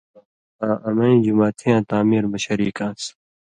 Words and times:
آں 0.67 0.77
امَیں 0.87 1.15
جُماتِھیاں 1.23 1.81
تعمیر 1.89 2.23
مہ 2.31 2.39
شریک 2.45 2.77
آن٘س 2.85 3.03